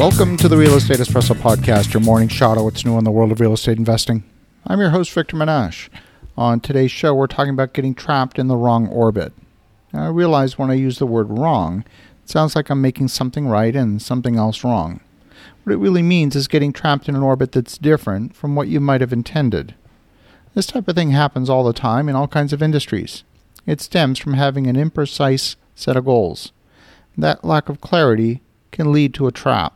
[0.00, 3.10] Welcome to the Real Estate Espresso Podcast, your morning shot of what's new in the
[3.10, 4.24] world of real estate investing.
[4.66, 5.90] I'm your host, Victor Menashe.
[6.38, 9.34] On today's show, we're talking about getting trapped in the wrong orbit.
[9.92, 11.84] Now, I realize when I use the word wrong,
[12.24, 15.00] it sounds like I'm making something right and something else wrong.
[15.64, 18.80] What it really means is getting trapped in an orbit that's different from what you
[18.80, 19.74] might have intended.
[20.54, 23.22] This type of thing happens all the time in all kinds of industries.
[23.66, 26.52] It stems from having an imprecise set of goals.
[27.18, 28.40] That lack of clarity
[28.72, 29.74] can lead to a trap.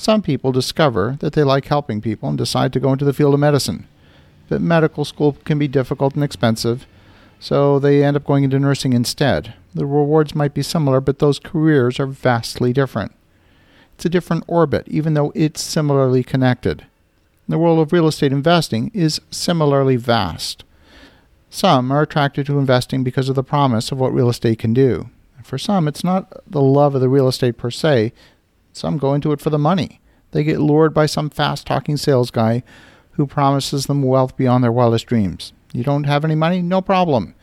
[0.00, 3.34] Some people discover that they like helping people and decide to go into the field
[3.34, 3.86] of medicine.
[4.48, 6.86] But medical school can be difficult and expensive,
[7.38, 9.52] so they end up going into nursing instead.
[9.74, 13.12] The rewards might be similar, but those careers are vastly different.
[13.94, 16.86] It's a different orbit, even though it's similarly connected.
[17.46, 20.64] The world of real estate investing is similarly vast.
[21.50, 25.10] Some are attracted to investing because of the promise of what real estate can do.
[25.44, 28.14] For some, it's not the love of the real estate per se,
[28.72, 30.00] some go into it for the money.
[30.32, 32.62] They get lured by some fast talking sales guy
[33.12, 35.52] who promises them wealth beyond their wildest dreams.
[35.72, 36.62] You don't have any money?
[36.62, 37.34] No problem.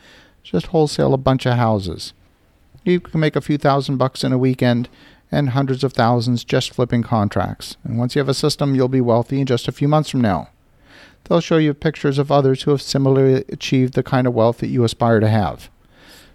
[0.42, 2.12] Just wholesale a bunch of houses.
[2.84, 4.88] You can make a few thousand bucks in a weekend
[5.30, 7.76] and hundreds of thousands just flipping contracts.
[7.84, 10.22] And once you have a system, you'll be wealthy in just a few months from
[10.22, 10.48] now.
[11.24, 14.68] They'll show you pictures of others who have similarly achieved the kind of wealth that
[14.68, 15.68] you aspire to have.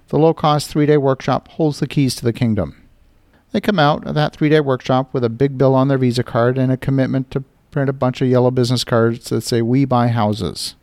[0.09, 2.82] The low cost three day workshop holds the keys to the kingdom.
[3.53, 6.23] They come out of that three day workshop with a big bill on their Visa
[6.23, 9.85] card and a commitment to print a bunch of yellow business cards that say, We
[9.85, 10.75] buy houses.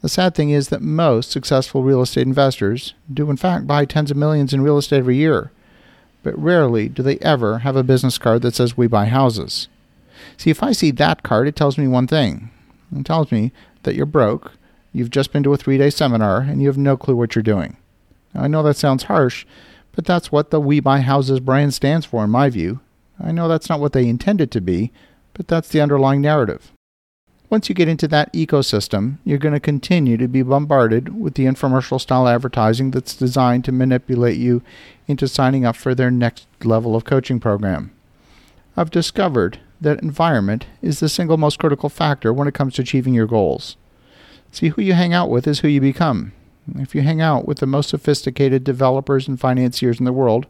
[0.00, 4.10] The sad thing is that most successful real estate investors do, in fact, buy tens
[4.10, 5.50] of millions in real estate every year,
[6.22, 9.68] but rarely do they ever have a business card that says, We buy houses.
[10.36, 12.50] See, if I see that card, it tells me one thing
[12.96, 14.52] it tells me that you're broke,
[14.94, 17.42] you've just been to a three day seminar, and you have no clue what you're
[17.42, 17.76] doing.
[18.34, 19.44] Now, I know that sounds harsh,
[19.98, 22.78] but that's what the We Buy Houses brand stands for, in my view.
[23.20, 24.92] I know that's not what they intended to be,
[25.34, 26.70] but that's the underlying narrative.
[27.50, 31.46] Once you get into that ecosystem, you're going to continue to be bombarded with the
[31.46, 34.62] infomercial style advertising that's designed to manipulate you
[35.08, 37.90] into signing up for their next level of coaching program.
[38.76, 43.14] I've discovered that environment is the single most critical factor when it comes to achieving
[43.14, 43.76] your goals.
[44.52, 46.34] See, who you hang out with is who you become.
[46.76, 50.46] If you hang out with the most sophisticated developers and financiers in the world,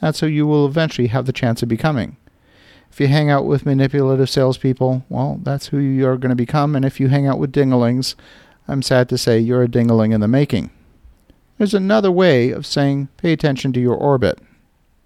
[0.00, 2.16] that's who you will eventually have the chance of becoming.
[2.90, 6.74] If you hang out with manipulative salespeople, well, that's who you're going to become.
[6.74, 8.14] And if you hang out with dinglings,
[8.66, 10.70] I'm sad to say you're a dingling in the making.
[11.58, 14.38] There's another way of saying pay attention to your orbit.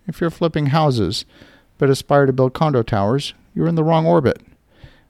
[0.06, 1.24] If you're flipping houses
[1.78, 4.40] but aspire to build condo towers, you're in the wrong orbit.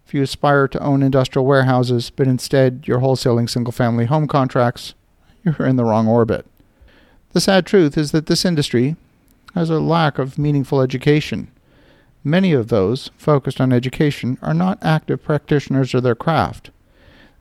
[0.07, 4.95] If you aspire to own industrial warehouses but instead you're wholesaling single family home contracts,
[5.45, 6.47] you're in the wrong orbit.
[7.33, 8.97] The sad truth is that this industry
[9.55, 11.49] has a lack of meaningful education.
[12.25, 16.71] Many of those focused on education are not active practitioners of their craft.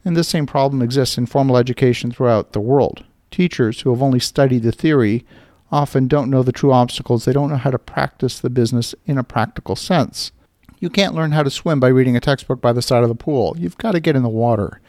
[0.04, 3.04] And this same problem exists in formal education throughout the world.
[3.30, 5.26] Teachers who have only studied the theory
[5.72, 7.26] often don't know the true obstacles.
[7.26, 10.32] They don't know how to practice the business in a practical sense.
[10.80, 13.16] You can't learn how to swim by reading a textbook by the side of the
[13.16, 13.56] pool.
[13.58, 14.82] You've got to get in the water.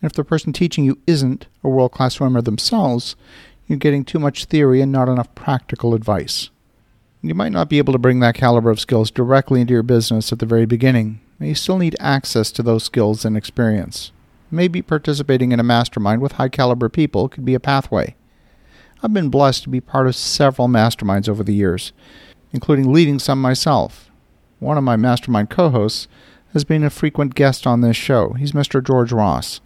[0.00, 3.16] And if the person teaching you isn't a world class swimmer themselves,
[3.66, 6.50] you're getting too much theory and not enough practical advice.
[7.22, 10.32] You might not be able to bring that caliber of skills directly into your business
[10.32, 14.12] at the very beginning, you still need access to those skills and experience.
[14.50, 18.14] Maybe participating in a mastermind with high caliber people could be a pathway.
[19.02, 21.92] I've been blessed to be part of several masterminds over the years,
[22.52, 24.10] including leading some myself.
[24.58, 26.08] One of my mastermind co hosts
[26.52, 28.32] has been a frequent guest on this show.
[28.34, 28.84] He's Mr.
[28.84, 29.60] George Ross.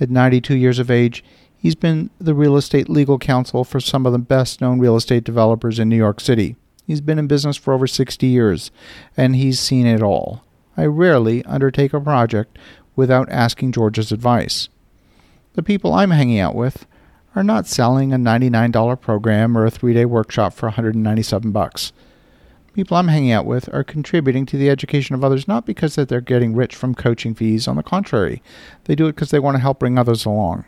[0.00, 1.22] At 92 years of age,
[1.56, 5.24] he's been the real estate legal counsel for some of the best known real estate
[5.24, 6.56] developers in New York City.
[6.86, 8.70] He's been in business for over 60 years,
[9.16, 10.44] and he's seen it all.
[10.76, 12.58] I rarely undertake a project
[12.96, 14.68] without asking George's advice.
[15.54, 16.86] The people I'm hanging out with
[17.36, 21.92] are not selling a $99 program or a three day workshop for 197 bucks
[22.74, 26.08] people I'm hanging out with are contributing to the education of others not because that
[26.08, 27.66] they're getting rich from coaching fees.
[27.68, 28.42] On the contrary,
[28.84, 30.64] they do it because they want to help bring others along.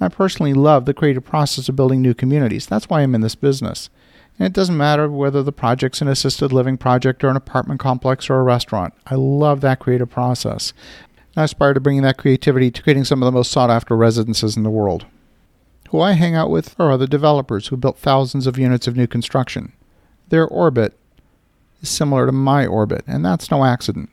[0.00, 2.66] I personally love the creative process of building new communities.
[2.66, 3.90] That's why I'm in this business.
[4.38, 8.28] And it doesn't matter whether the project's an assisted living project or an apartment complex
[8.28, 8.92] or a restaurant.
[9.06, 10.72] I love that creative process.
[11.36, 14.56] I aspire to bringing that creativity to creating some of the most sought after residences
[14.56, 15.06] in the world.
[15.90, 19.06] Who I hang out with are other developers who built thousands of units of new
[19.06, 19.72] construction.
[20.28, 20.98] Their orbit
[21.84, 24.08] is similar to my orbit, and that's no accident.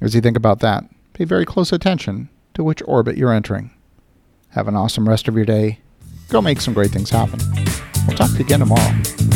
[0.00, 0.84] As you think about that,
[1.14, 3.72] pay very close attention to which orbit you're entering.
[4.50, 5.80] Have an awesome rest of your day.
[6.28, 7.40] Go make some great things happen.
[8.06, 9.35] We'll talk to you again tomorrow.